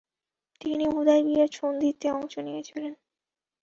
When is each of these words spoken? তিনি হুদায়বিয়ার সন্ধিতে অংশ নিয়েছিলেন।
তিনি 0.61 0.85
হুদায়বিয়ার 0.87 1.49
সন্ধিতে 1.53 2.07
অংশ 2.11 2.33
নিয়েছিলেন। 2.37 2.93